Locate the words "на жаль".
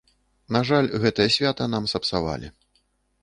0.55-0.89